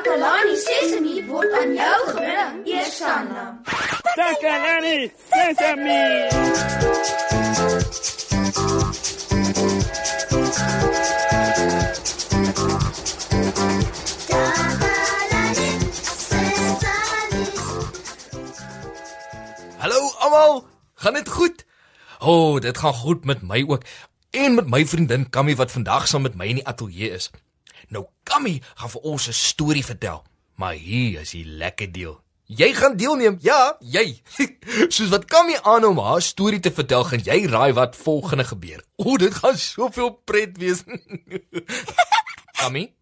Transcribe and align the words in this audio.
Takalani 0.00 0.56
Sesemi 0.56 1.14
word 1.28 1.52
aan 1.52 1.74
jou 1.76 2.00
gebring, 2.08 2.60
Eersanna. 2.64 3.42
Takalani 4.16 5.12
Sesemi. 5.28 6.04
Hallo 19.76 20.00
almal, 20.24 20.64
gaan 20.94 21.14
dit 21.14 21.28
goed? 21.28 21.64
O, 22.20 22.32
oh, 22.32 22.60
dit 22.60 22.78
gaan 22.78 22.94
goed 22.94 23.24
met 23.24 23.42
my 23.42 23.64
ook 23.68 23.84
en 24.30 24.54
met 24.54 24.66
my 24.66 24.86
vriendin 24.86 25.28
Kammy 25.30 25.56
wat 25.56 25.76
vandag 25.76 26.08
saam 26.08 26.22
met 26.22 26.40
my 26.40 26.48
in 26.48 26.64
die 26.64 26.66
ateljee 26.66 27.10
is. 27.20 27.30
Kammy 28.30 28.60
gaan 28.78 28.90
vir 28.90 29.02
ons 29.10 29.28
'n 29.28 29.32
storie 29.34 29.84
vertel, 29.84 30.22
maar 30.54 30.74
hier 30.74 31.20
is 31.20 31.30
die 31.34 31.44
lekker 31.44 31.92
deel. 31.92 32.20
Jy 32.46 32.74
gaan 32.74 32.96
deelneem. 32.96 33.38
Ja, 33.42 33.76
jy. 33.80 34.22
Soos 34.94 35.10
wat 35.10 35.24
Kammy 35.24 35.58
aan 35.62 35.84
om 35.84 35.98
haar 35.98 36.22
storie 36.22 36.60
te 36.60 36.70
vertel, 36.70 37.04
gaan 37.04 37.22
jy 37.22 37.46
raai 37.46 37.72
wat 37.72 37.96
volgende 37.96 38.44
gebeur. 38.44 38.82
O, 38.96 39.16
dit 39.16 39.34
gaan 39.34 39.58
soveel 39.58 40.10
pret 40.24 40.58
wees. 40.58 40.82
Kammy? 42.60 42.92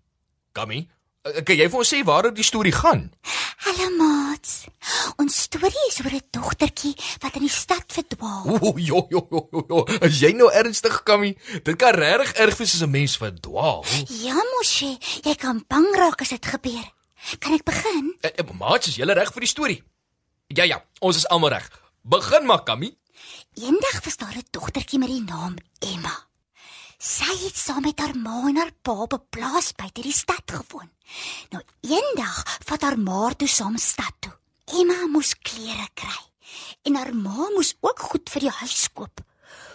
Kammy? 0.53 0.89
Eh, 1.27 1.43
kan 1.43 1.57
jy 1.59 1.67
vir 1.67 1.81
ons 1.81 1.91
sê 1.91 1.99
waaroor 2.07 2.35
die 2.35 2.47
storie 2.47 2.73
gaan? 2.75 3.09
Hallo 3.65 3.89
maats. 3.99 4.69
Ons 5.19 5.43
storie 5.49 5.87
is 5.89 5.99
oor 6.01 6.15
'n 6.15 6.23
dogtertjie 6.31 6.95
wat 7.21 7.35
in 7.35 7.43
die 7.43 7.51
stad 7.51 7.85
verdwaal. 7.91 8.47
O, 8.47 8.79
jo 8.79 9.07
jo 9.11 9.27
jo 9.31 9.65
jo. 9.69 9.85
Is 10.01 10.21
jy 10.21 10.33
nou 10.33 10.51
ernstig, 10.53 11.03
Kammy? 11.03 11.37
Dit 11.65 11.77
kan 11.77 11.95
regtig 11.95 12.33
erg 12.39 12.57
wees 12.57 12.75
as 12.75 12.83
'n 12.83 12.91
mens 12.91 13.17
verdwaal. 13.17 13.85
Ja, 14.09 14.39
mosie, 14.55 14.99
jy 15.23 15.35
kan 15.35 15.65
bang 15.69 15.95
raak 15.97 16.21
as 16.21 16.29
dit 16.29 16.47
gebeur. 16.47 16.87
Kan 17.41 17.53
ek 17.53 17.65
begin? 17.65 18.17
Eh, 18.21 18.31
eh, 18.37 18.53
Maat, 18.55 18.87
is 18.87 18.97
jy 18.97 19.05
reg 19.05 19.33
vir 19.33 19.41
die 19.41 19.49
storie? 19.49 19.83
Ja 20.47 20.65
ja, 20.65 20.85
ons 21.01 21.17
is 21.17 21.27
almal 21.29 21.51
reg. 21.51 21.69
Begin 22.03 22.47
maar, 22.47 22.63
Kammy. 22.63 22.97
Eendag 23.55 24.05
was 24.05 24.17
daar 24.17 24.37
'n 24.37 24.47
dogtertjie 24.51 24.99
met 24.99 25.09
die 25.09 25.23
naam 25.23 25.57
Emma. 25.81 26.28
Sy 26.99 27.31
het 27.45 27.55
saam 27.55 27.85
met 27.87 28.01
haar 28.03 28.17
ma 28.19 28.41
en 28.51 28.57
haar 28.59 28.73
pa 28.83 28.93
op 29.07 29.13
'n 29.15 29.27
plaas 29.31 29.73
buite 29.73 30.03
die 30.03 30.13
stad 30.13 30.43
gewoon. 30.47 30.91
Nou 31.51 31.63
eendag 31.81 32.59
vat 32.67 32.83
haar 32.83 32.99
ma 32.99 33.33
toe 33.35 33.49
saam 33.49 33.77
stad 33.79 34.15
toe. 34.19 34.35
Emma 34.65 35.07
moes 35.07 35.39
klere 35.39 35.89
kry 35.95 36.23
en 36.83 36.97
haar 36.97 37.15
ma 37.15 37.49
moes 37.55 37.77
ook 37.81 37.99
goed 37.99 38.31
vir 38.31 38.41
die 38.41 38.51
huis 38.51 38.89
koop. 38.93 39.21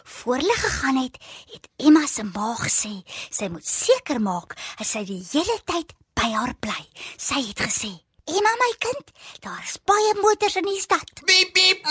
Voor 0.04 0.36
hulle 0.36 0.54
gegaan 0.56 0.98
het, 0.98 1.18
het 1.54 1.68
Emma 1.78 2.06
se 2.08 2.24
ma 2.24 2.56
gesê 2.56 3.04
sy 3.30 3.48
moet 3.48 3.68
seker 3.68 4.20
maak 4.22 4.56
dat 4.78 4.88
sy 4.88 5.04
die 5.06 5.24
hele 5.32 5.62
tyd 5.64 5.94
by 6.14 6.30
haar 6.32 6.56
bly. 6.60 6.84
Sy 7.18 7.40
het 7.48 7.60
gesê: 7.60 7.92
"Emma 8.26 8.54
my 8.60 8.74
kind, 8.80 9.08
daar's 9.40 9.78
baie 9.86 10.14
motors 10.22 10.56
in 10.56 10.66
die 10.66 10.82
stad." 10.82 11.08
Piep 11.26 11.54
piep. 11.54 11.88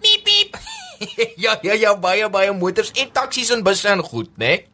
Piep 0.00 0.24
piep. 0.24 0.85
ja 1.44 1.58
ja 1.62 1.74
ja, 1.74 1.94
baie 1.96 2.28
baie 2.30 2.52
motors 2.52 2.92
en 2.94 3.10
taksies 3.12 3.50
en 3.54 3.62
busse 3.66 3.88
en 3.88 4.02
goed, 4.02 4.30
né? 4.36 4.46
Nee? 4.46 4.66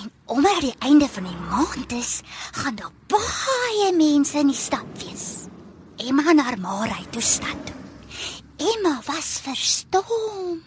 En 0.00 0.12
omdat 0.26 0.60
die 0.60 0.74
einde 0.78 1.08
van 1.08 1.24
die 1.24 1.36
maand 1.50 1.92
is, 1.92 2.20
gaan 2.52 2.74
daar 2.74 2.92
baie 3.06 3.92
mense 3.94 4.38
in 4.38 4.50
die 4.50 4.58
stad 4.58 4.86
wees. 5.02 5.46
Emma 5.96 6.30
en 6.30 6.42
haar 6.42 6.58
ma 6.58 6.82
ry 6.84 7.04
toe 7.10 7.22
stad 7.22 7.58
toe. 7.66 7.76
Emma 8.56 9.00
was 9.06 9.40
verstom. 9.44 10.62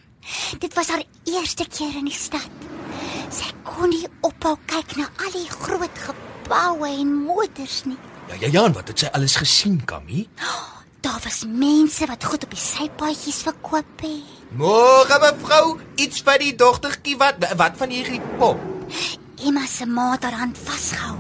Dit 0.60 0.74
was 0.74 0.90
haar 0.90 1.04
eerste 1.24 1.66
keer 1.68 1.96
in 1.98 2.10
die 2.10 2.16
stad. 2.16 2.50
Sy 3.30 3.52
kon 3.64 3.90
nie 3.90 4.08
ophou 4.26 4.56
kyk 4.70 4.96
na 4.98 5.10
al 5.22 5.32
die 5.34 5.50
groot 5.50 6.04
geboue 6.08 6.90
en 6.90 7.14
motors 7.26 7.84
nie. 7.86 7.98
Ja 8.30 8.36
ja 8.40 8.48
ja, 8.48 8.66
en 8.66 8.74
wat 8.78 8.88
het 8.88 9.06
sy 9.06 9.10
alles 9.14 9.36
gesien, 9.42 9.82
Kammy? 9.86 10.28
Daar 11.02 11.20
was 11.24 11.46
mense 11.48 12.06
wat 12.06 12.24
goed 12.24 12.44
op 12.44 12.52
die 12.52 12.60
sypaadjies 12.60 13.44
verkoop 13.48 14.02
het. 14.04 14.38
Môre 14.60 15.20
mevrou, 15.24 15.78
iets 15.96 16.24
vir 16.28 16.42
die 16.42 16.56
dogtertjie 16.60 17.16
wat 17.22 17.40
wat 17.60 17.78
van 17.80 17.94
hierdie 17.94 18.20
pop? 18.40 18.60
Emma 19.40 19.64
se 19.70 19.86
ma 19.88 20.10
het 20.12 20.26
haar 20.28 20.40
hand 20.42 20.58
vasgehou. 20.60 21.16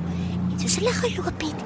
En 0.51 0.57
soos 0.59 0.75
hulle 0.81 0.91
geloop 0.97 1.45
het, 1.45 1.62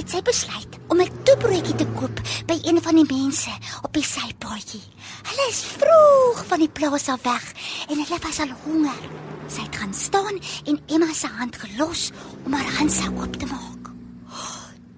het 0.00 0.10
sy 0.10 0.22
besluit 0.26 0.78
om 0.88 1.00
'n 1.00 1.22
toebroodjie 1.22 1.74
te 1.74 1.86
koop 1.94 2.20
by 2.46 2.58
een 2.62 2.82
van 2.82 2.94
die 2.98 3.06
mense 3.06 3.54
op 3.82 3.92
die 3.92 4.04
sypaadjie. 4.04 4.82
Hulle 5.22 5.46
is 5.48 5.62
vroeg 5.62 6.44
van 6.46 6.58
die 6.58 6.72
plaas 6.72 7.08
af 7.08 7.22
weg 7.22 7.52
en 7.88 7.96
hulle 8.02 8.18
was 8.22 8.40
al 8.40 8.52
honger. 8.64 9.02
Sy 9.46 9.60
het 9.60 9.76
gaan 9.76 9.94
staan 9.94 10.36
en 10.64 10.80
Emma 10.86 11.12
se 11.14 11.26
hand 11.26 11.56
gelos 11.56 12.10
om 12.44 12.52
haar 12.52 12.72
handsak 12.78 13.20
oop 13.20 13.36
te 13.36 13.46
maak. 13.46 13.92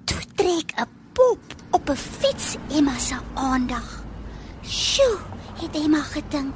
Toe 0.05 0.23
trek 0.35 0.73
'n 0.81 0.89
pop 1.13 1.54
op 1.75 1.91
'n 1.91 1.97
fiets 2.19 2.57
Emma 2.77 2.99
se 2.99 3.17
aandag. 3.35 4.05
Sjoe, 4.63 5.19
het 5.61 5.75
Emma 5.83 6.03
gedink. 6.03 6.55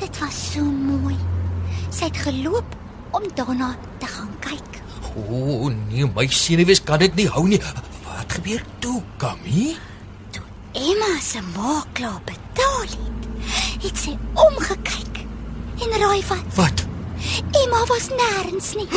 Dit 0.00 0.18
was 0.18 0.52
so 0.52 0.62
mooi. 0.62 1.16
Sy 1.90 2.04
het 2.04 2.16
geloop 2.16 2.76
om 3.10 3.22
daarna 3.34 3.76
te 3.98 4.06
gaan 4.06 4.30
kyk. 4.38 4.70
O 5.16 5.20
oh, 5.20 5.72
nee, 5.88 6.06
my 6.14 6.26
senuwees 6.26 6.82
kan 6.82 6.98
dit 6.98 7.14
nie 7.14 7.28
hou 7.28 7.48
nie. 7.48 7.62
Wat 8.04 8.32
gebeur 8.32 8.62
toe, 8.78 9.02
Kammy? 9.16 9.76
Toe 10.30 10.42
Emma 10.72 11.20
se 11.20 11.40
ma 11.56 11.84
klaar 11.92 12.20
betaal 12.24 12.82
het, 12.82 13.22
het 13.82 13.98
sy 13.98 14.18
omgekyk 14.34 15.26
en 15.82 15.98
raai 16.00 16.22
wat? 16.28 16.54
Wat? 16.54 16.86
Emma 17.62 17.84
was 17.86 18.08
nêrens 18.08 18.74
nie. 18.74 18.88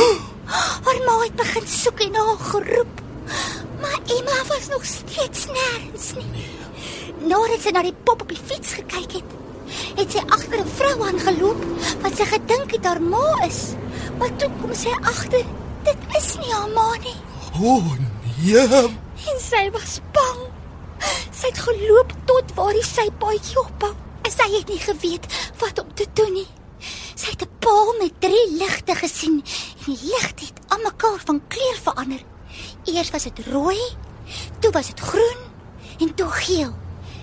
Haar 0.86 1.00
ma 1.06 1.24
het 1.24 1.36
begin 1.36 1.68
soek 1.68 2.00
en 2.00 2.16
haar 2.16 2.38
geroep. 2.38 3.01
Emma 4.06 4.38
was 4.48 4.68
nog 4.70 4.86
steeds 4.86 5.46
nêrens 5.46 6.14
nie. 6.16 6.26
Nee. 6.32 6.62
Nadat 7.28 7.62
sy 7.62 7.72
na 7.72 7.84
die 7.86 7.96
pop 8.04 8.22
op 8.22 8.30
die 8.32 8.40
fiets 8.40 8.74
gekyk 8.74 9.20
het, 9.20 9.34
het 10.00 10.12
sy 10.12 10.24
agter 10.36 10.60
'n 10.64 10.72
vrou 10.78 10.96
aangeloop 11.08 11.62
wat 12.02 12.18
sy 12.18 12.26
gedink 12.26 12.72
het 12.72 12.86
haar 12.86 13.02
ma 13.02 13.46
is. 13.46 13.76
Maar 14.18 14.36
toe 14.36 14.50
kom 14.62 14.74
sy 14.74 14.94
agter, 15.02 15.46
dit 15.84 16.00
is 16.18 16.38
nie 16.38 16.54
haar 16.54 16.70
ma 16.70 16.90
nie. 17.04 17.20
O 17.62 17.76
oh, 17.76 17.92
nee. 18.42 18.68
En 19.30 19.40
sy 19.40 19.70
was 19.72 20.00
bang. 20.12 20.42
Sy 21.32 21.48
het 21.48 21.58
geloop 21.58 22.14
tot 22.26 22.56
waar 22.56 22.74
die 22.74 22.86
sypaadjie 22.86 23.60
ophou. 23.60 23.94
En 24.22 24.32
sy 24.32 24.48
het 24.58 24.68
nie 24.68 24.82
geweet 24.82 25.26
wat 25.60 25.80
om 25.80 25.94
te 25.94 26.06
doen 26.14 26.34
nie. 26.34 26.48
Sy 27.16 27.30
het 27.30 27.42
'n 27.42 27.56
paal 27.60 27.94
met 28.00 28.14
drie 28.20 28.46
ligte 28.58 28.96
gesien 28.96 29.44
en 29.78 29.86
die 29.86 30.00
ligte 30.10 30.46
het 30.46 30.60
almekaar 30.68 31.22
van 31.26 31.42
kleur 31.48 31.78
verander. 31.84 32.31
Eers 32.86 33.12
was 33.14 33.24
dit 33.24 33.46
rooi, 33.46 33.78
toe 34.60 34.72
was 34.72 34.88
dit 34.88 35.00
groen 35.00 35.42
en 36.00 36.14
toe 36.16 36.30
geel. 36.30 36.74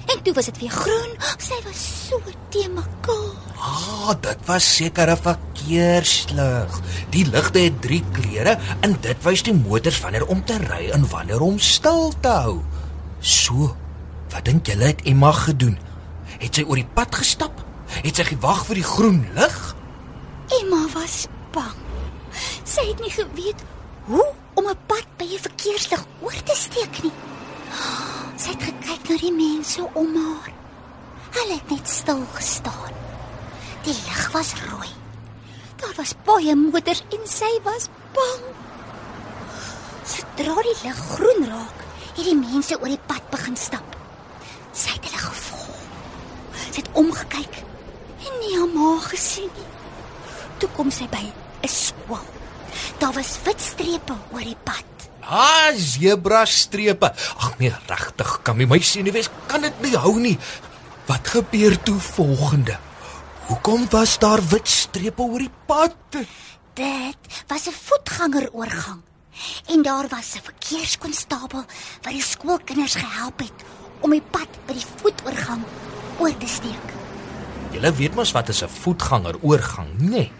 En 0.08 0.22
toe 0.22 0.32
was 0.32 0.44
dit 0.44 0.58
weer 0.58 0.70
groen. 0.70 1.16
Sy 1.36 1.58
was 1.66 1.80
so 2.08 2.20
te 2.48 2.68
mekaar. 2.72 3.34
Ah, 3.58 4.14
dit 4.20 4.46
was 4.46 4.74
seker 4.76 5.10
'n 5.10 5.16
verkeerslig. 5.16 6.80
Die 7.10 7.26
ligte 7.26 7.58
het 7.58 7.82
drie 7.82 8.04
kleure 8.12 8.58
en 8.80 8.96
dit 9.00 9.22
wys 9.22 9.42
die 9.42 9.54
motors 9.54 10.00
wanneer 10.00 10.26
om 10.26 10.44
te 10.44 10.56
ry 10.56 10.90
en 10.90 11.08
wanneer 11.08 11.40
om 11.40 11.58
stil 11.58 12.12
te 12.20 12.28
hou. 12.28 12.62
So, 13.20 13.76
wat 14.30 14.44
dink 14.44 14.66
julle 14.66 14.84
het 14.84 15.02
Emma 15.02 15.32
gedoen? 15.32 15.78
Het 16.38 16.54
sy 16.54 16.62
oor 16.62 16.76
die 16.76 16.92
pad 16.94 17.14
gestap? 17.14 17.64
Het 18.02 18.16
sy 18.16 18.24
gewag 18.24 18.66
vir 18.66 18.74
die 18.74 18.84
groen 18.84 19.26
lig? 19.34 19.76
Emma 20.60 20.86
was 20.94 21.26
bang. 21.52 21.76
Sy 22.64 22.86
het 22.88 23.00
nie 23.00 23.10
geweet 23.10 23.64
hoe 24.04 24.32
om 24.58 24.66
'n 24.66 24.78
pad 24.90 25.06
by 25.18 25.26
'n 25.34 25.44
verkeerslig 25.46 26.02
oor 26.20 26.38
te 26.48 26.54
steek 26.54 26.94
nie. 27.02 27.16
Sy 28.42 28.48
het 28.54 28.62
gekyk 28.68 29.02
na 29.08 29.16
die 29.16 29.32
mense 29.32 29.82
om 29.94 30.10
haar. 30.16 30.50
Hulle 31.36 31.54
het 31.58 31.70
net 31.70 31.88
stil 31.88 32.22
gestaan. 32.34 32.94
Die 33.86 33.94
lig 33.94 34.24
was 34.32 34.50
rooi. 34.70 34.92
Daar 35.76 35.94
was 35.96 36.14
baie 36.24 36.54
motors 36.56 37.02
en 37.14 37.22
sy 37.24 37.52
was 37.62 37.86
bang. 38.16 38.44
Sodra 40.14 40.56
die 40.66 40.78
lig 40.82 40.98
groen 41.12 41.46
raak, 41.52 41.78
het 42.16 42.24
die 42.24 42.34
mense 42.34 42.80
oor 42.80 42.90
die 42.90 43.06
pad 43.06 43.30
begin 43.30 43.56
stap. 43.56 43.96
Sy 44.72 44.90
het 44.96 45.04
hulle 45.06 45.22
gevolg. 45.22 45.78
Sy 46.72 46.82
het 46.82 46.90
omgekyk 46.92 47.62
en 48.26 48.34
nie 48.42 48.58
haar 48.58 48.74
ma 48.74 48.98
gesien 49.06 49.50
nie. 49.54 49.70
Toe 50.58 50.70
kom 50.74 50.90
sy 50.90 51.06
by 51.06 51.24
'n 51.62 51.68
skool. 51.68 52.37
Daar 52.98 53.12
was 53.14 53.38
wit 53.44 53.60
strepe 53.60 54.14
oor 54.32 54.42
die 54.42 54.56
pad. 54.62 54.84
Ah, 55.22 55.70
zebra 55.76 56.44
strepe. 56.44 57.12
Ag 57.36 57.58
nee, 57.58 57.72
regtig, 57.86 58.38
kan 58.42 58.56
my 58.56 58.64
my 58.64 58.80
senuwees 58.80 59.28
kan 59.46 59.62
dit 59.62 59.82
nie 59.84 59.96
hou 59.96 60.16
nie. 60.18 60.38
Wat 61.06 61.28
gebeur 61.28 61.76
toe 61.82 61.98
volgende? 62.00 62.78
Hoekom 63.48 63.86
was 63.92 64.18
daar 64.18 64.42
wit 64.50 64.68
strepe 64.68 65.22
oor 65.22 65.44
die 65.44 65.52
pad? 65.66 65.96
Dit 66.74 67.20
was 67.46 67.68
'n 67.68 67.76
voetgangeroorgang. 67.86 69.02
En 69.66 69.82
daar 69.82 70.08
was 70.08 70.34
'n 70.34 70.42
verkeerskonstabel 70.42 71.64
wat 72.02 72.12
die 72.12 72.22
skoolkinders 72.22 72.94
gehelp 72.94 73.38
het 73.38 73.64
om 74.00 74.10
die 74.10 74.22
pad 74.30 74.48
by 74.66 74.72
die 74.72 74.86
voetoorgang 74.96 75.62
oor 76.18 76.36
te 76.36 76.46
steek. 76.46 76.86
Julle 77.70 77.92
weet 77.92 78.14
mos 78.14 78.32
wat 78.32 78.48
is 78.48 78.62
'n 78.62 78.68
voetgangeroorgang, 78.68 79.88
nê? 79.98 80.08
Nee. 80.08 80.32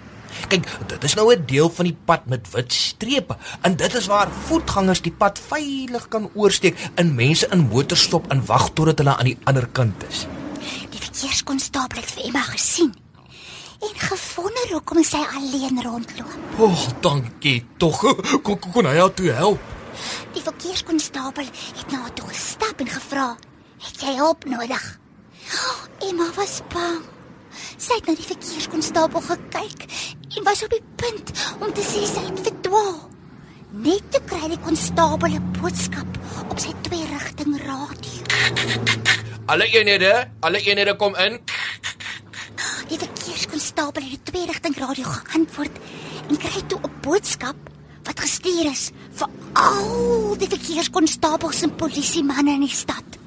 Kyk, 0.48 0.68
dit 0.86 1.04
is 1.04 1.14
nou 1.14 1.34
'n 1.34 1.44
deel 1.46 1.70
van 1.70 1.84
die 1.84 1.96
pad 2.04 2.26
met 2.26 2.50
wit 2.52 2.72
strepe 2.72 3.36
en 3.60 3.76
dit 3.76 3.94
is 3.94 4.06
waar 4.06 4.28
voetgangers 4.48 5.02
die 5.02 5.12
pad 5.12 5.38
veilig 5.38 6.08
kan 6.08 6.30
oorsteek 6.34 6.76
en 6.94 7.14
mense 7.14 7.48
in 7.50 7.68
motors 7.68 8.02
stop 8.02 8.30
en 8.30 8.44
wag 8.46 8.70
totdat 8.70 8.98
hulle 8.98 9.16
aan 9.16 9.30
die 9.32 9.38
ander 9.44 9.66
kant 9.66 10.04
is. 10.08 10.26
Die 10.90 11.00
verkeerskonstabel 11.00 12.00
het 12.00 12.10
vir 12.10 12.24
Emma 12.24 12.42
gesien 12.42 12.94
en 13.78 13.94
gewonder 13.94 14.72
hoekom 14.72 15.04
sy 15.04 15.20
alleen 15.34 15.82
rondloop. 15.82 16.38
O, 16.58 16.64
oh, 16.64 16.86
dankie 17.00 17.64
tog. 17.76 18.00
Kon 18.42 18.58
kon, 18.58 18.72
kon 18.72 18.86
hy 18.86 18.96
haar 18.98 19.14
toe 19.14 19.30
help? 19.30 19.60
Die 20.34 20.42
verkeerskonstabel 20.42 21.46
het 21.50 21.90
na 21.90 22.00
haar 22.02 22.14
toe 22.14 22.28
gestap 22.28 22.80
en 22.80 22.90
gevra: 22.90 23.36
"Het 23.78 24.00
jy 24.00 24.16
hulp 24.16 24.44
nodig?" 24.44 24.98
Oh, 25.48 26.08
Emma 26.08 26.26
was 26.36 26.60
bang. 26.72 27.04
Sy 27.78 27.94
het 27.94 28.06
na 28.06 28.14
die 28.18 28.26
verkeerskonstabel 28.26 29.22
gekyk 29.24 29.86
en 30.36 30.44
was 30.44 30.62
op 30.62 30.70
die 30.70 30.82
punt 30.96 31.32
om 31.60 31.72
te 31.72 31.84
sê 31.84 32.04
sy 32.06 32.24
het 32.26 32.40
verdwaal. 32.48 32.98
Net 33.84 34.04
toe 34.12 34.20
kry 34.28 34.48
die 34.52 34.60
konstabel 34.64 35.36
'n 35.36 35.52
boodskap 35.60 36.18
op 36.48 36.58
sy 36.58 36.72
twee-rigting 36.88 37.56
radio. 37.64 38.22
Alle 39.46 39.66
eenhede, 39.66 40.28
alle 40.40 40.60
eenhede 40.60 40.96
kom 40.96 41.16
in. 41.16 41.40
Die 42.88 42.98
verkeerskonstabel 42.98 44.02
het 44.02 44.10
die 44.10 44.32
twee-rigting 44.32 44.76
radio 44.76 45.04
geantwoord 45.04 45.76
en 46.28 46.36
kry 46.36 46.62
toe 46.66 46.80
'n 46.80 47.00
boodskap 47.00 47.56
wat 48.04 48.20
gestuur 48.20 48.70
is 48.70 48.90
vir 49.12 49.28
al 49.52 50.36
die 50.36 50.48
verkeerskonstabels 50.48 51.62
en 51.62 51.74
polisiemanne 51.76 52.52
in 52.52 52.60
die 52.60 52.76
stad. 52.76 53.17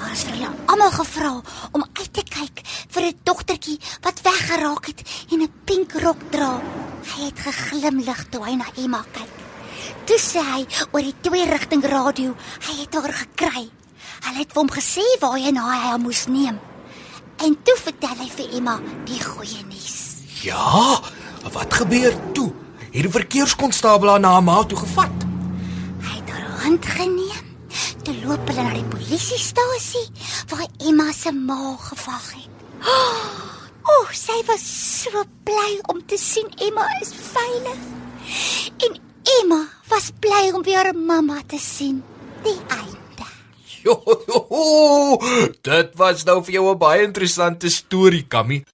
Daar 0.00 0.12
is 0.16 0.22
vir 0.24 0.32
hulle 0.38 0.50
almal 0.72 0.92
gevra 0.94 1.30
om 1.76 1.82
uit 1.84 2.12
te 2.16 2.22
kyk 2.24 2.62
vir 2.94 3.02
'n 3.06 3.18
dogtertjie 3.22 3.78
wat 4.00 4.22
weggeraak 4.24 4.86
het 4.86 5.00
en 5.32 5.42
'n 5.42 5.52
pink 5.64 5.92
rok 5.92 6.20
dra. 6.30 6.62
Hy 7.10 7.24
het 7.28 7.38
geglimlag 7.38 8.24
toe 8.30 8.44
hy 8.44 8.54
na 8.54 8.64
Emma 8.76 9.04
kyk. 9.12 9.34
Toe 10.06 10.18
sê 10.18 10.40
hy 10.40 10.66
oor 10.92 11.02
die 11.02 11.20
twee-rigting 11.20 11.84
radio, 11.84 12.34
hy 12.66 12.80
het 12.80 12.94
haar 12.94 13.12
gekry. 13.12 13.70
Hulle 14.24 14.38
het 14.38 14.54
hom 14.54 14.70
gesê 14.70 15.04
waarheen 15.20 15.56
hy 15.56 15.78
haar 15.78 16.00
moes 16.00 16.26
neem. 16.26 16.58
En 17.44 17.62
toe 17.62 17.76
vertel 17.76 18.16
hy 18.16 18.28
vir 18.28 18.56
Emma 18.56 18.80
die 19.04 19.20
goeie 19.20 19.64
nuus. 19.68 20.16
Ja, 20.42 21.00
wat 21.52 21.74
gebeur 21.74 22.32
toe? 22.32 22.52
Het 22.90 23.02
die 23.02 23.10
verkeerskonstabel 23.10 24.08
haar 24.08 24.20
na 24.20 24.32
haar 24.32 24.42
ma 24.42 24.64
toe 24.64 24.78
gevat? 24.78 25.16
Hy 26.00 26.16
het 26.16 26.30
haar 26.30 26.62
hand 26.64 26.86
geneem. 26.86 27.29
Toe 28.10 28.26
loop 28.26 28.48
hulle 28.50 28.62
na 28.66 28.72
die 28.74 28.88
polisiestasie 28.90 30.00
waar 30.50 30.64
Emma 30.82 31.12
se 31.14 31.30
ma 31.30 31.76
gewag 31.78 32.24
het. 32.34 32.64
O, 33.90 33.92
oh, 33.92 34.10
sy 34.14 34.34
was 34.48 34.62
so 34.62 35.22
bly 35.46 35.76
om 35.88 36.02
te 36.10 36.18
sien 36.18 36.50
Emma 36.66 36.84
is 37.00 37.14
veilig. 37.14 37.78
En 38.86 38.98
Emma 39.38 39.60
was 39.92 40.10
bly 40.22 40.50
om 40.50 40.66
weer 40.66 40.90
haar 40.90 40.94
mamma 40.94 41.38
te 41.46 41.58
sien. 41.58 42.02
Die 42.42 42.58
einde. 42.66 43.28
Jo, 43.80 43.94
jo, 44.04 44.42
jo, 44.50 45.54
dit 45.70 45.96
was 46.02 46.26
nou 46.26 46.40
vir 46.44 46.58
jou 46.58 46.66
'n 46.74 46.78
baie 46.78 47.06
interessante 47.06 47.70
storie, 47.70 48.26
Kammy. 48.26 48.64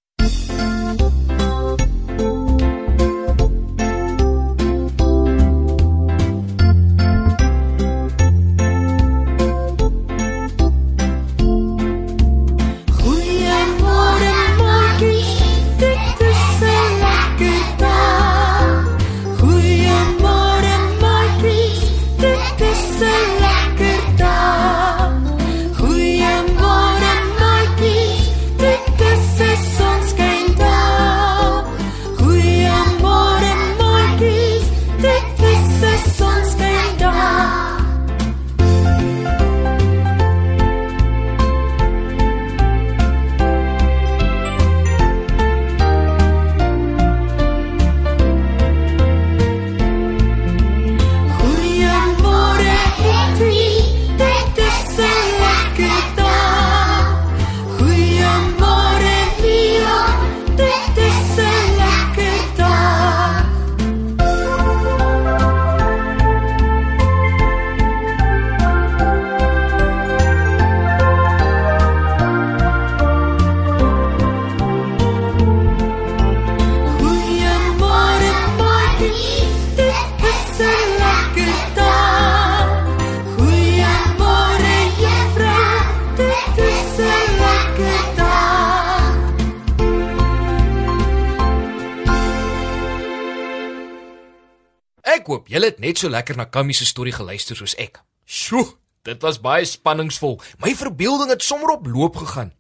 Ek 95.26 95.32
hoop 95.32 95.48
julle 95.50 95.66
het 95.66 95.80
net 95.82 95.98
so 95.98 96.06
lekker 96.06 96.36
na 96.38 96.44
Kammy 96.46 96.70
se 96.78 96.86
storie 96.86 97.10
geluister 97.10 97.58
soos 97.58 97.72
ek. 97.82 97.96
Sjoe, 98.30 98.62
dit 99.02 99.24
was 99.26 99.40
baie 99.42 99.64
spanningsvol. 99.66 100.36
My 100.62 100.70
verbeelding 100.78 101.32
het 101.32 101.42
sommer 101.42 101.72
op 101.72 101.88
loop 101.90 102.20
gegaan. 102.20 102.52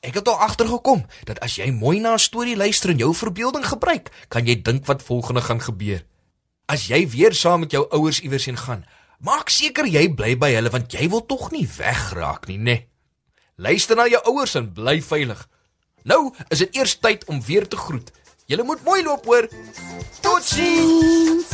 Ek 0.00 0.16
het 0.16 0.30
al 0.32 0.40
agtergekom 0.46 1.02
dat 1.28 1.42
as 1.44 1.58
jy 1.60 1.68
mooi 1.68 2.00
na 2.00 2.14
'n 2.14 2.24
storie 2.24 2.56
luister 2.56 2.96
en 2.96 3.02
jou 3.04 3.12
verbeelding 3.12 3.66
gebruik, 3.68 4.08
kan 4.32 4.46
jy 4.46 4.56
dink 4.56 4.86
wat 4.86 5.02
volgende 5.02 5.42
gaan 5.42 5.60
gebeur. 5.60 6.00
As 6.66 6.88
jy 6.88 7.04
weer 7.08 7.34
saam 7.34 7.60
met 7.60 7.72
jou 7.72 7.84
ouers 7.92 8.20
iewers 8.20 8.46
heen 8.46 8.56
gaan, 8.56 8.86
maak 9.20 9.50
seker 9.50 9.84
jy 9.84 10.08
bly 10.08 10.38
by 10.38 10.54
hulle 10.54 10.70
want 10.70 10.92
jy 10.92 11.08
wil 11.10 11.26
tog 11.26 11.50
nie 11.50 11.68
wegraak 11.68 12.48
nie, 12.48 12.58
né? 12.58 12.64
Nee. 12.64 12.88
Luister 13.56 13.96
na 13.96 14.08
jou 14.08 14.22
ouers 14.24 14.54
en 14.54 14.72
bly 14.72 15.02
veilig. 15.02 15.48
Nou 16.04 16.32
is 16.48 16.58
dit 16.58 16.76
eers 16.76 16.96
tyd 16.96 17.24
om 17.24 17.42
weer 17.42 17.68
te 17.68 17.76
groet. 17.76 18.12
Julle 18.46 18.62
moet 18.62 18.82
mooi 18.84 19.02
loop 19.02 19.24
hoor. 19.24 19.48
Totsiens. 20.20 21.48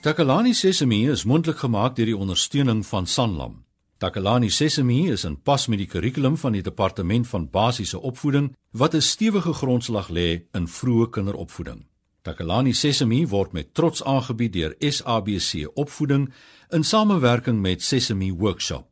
Takalani 0.00 0.54
Sesemi 0.54 1.08
is 1.10 1.24
mondelik 1.24 1.58
gemaak 1.58 1.96
deur 1.96 2.06
die 2.06 2.16
ondersteuning 2.16 2.84
van 2.86 3.06
Sanlam. 3.06 3.64
Takalani 3.98 4.50
Sesemi 4.50 5.10
is 5.10 5.24
in 5.24 5.34
pas 5.42 5.66
met 5.66 5.82
die 5.82 5.88
kurrikulum 5.90 6.36
van 6.38 6.54
die 6.54 6.62
departement 6.62 7.26
van 7.26 7.48
basiese 7.50 7.98
opvoeding 8.00 8.52
wat 8.70 8.94
'n 8.94 9.00
stewige 9.00 9.52
grondslag 9.52 10.08
lê 10.08 10.46
in 10.52 10.68
vroeë 10.68 11.10
kinderopvoeding. 11.10 11.86
Takalani 12.22 12.72
Sesemi 12.72 13.26
word 13.26 13.52
met 13.52 13.74
trots 13.74 14.04
aangebied 14.04 14.52
deur 14.52 14.74
SABC 14.78 15.70
Opvoeding 15.74 16.32
in 16.70 16.84
samewerking 16.84 17.60
met 17.60 17.82
Sesemi 17.82 18.32
Workshop. 18.32 18.91